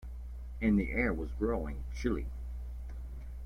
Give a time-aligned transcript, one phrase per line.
[0.63, 2.25] And the air was growing chilly.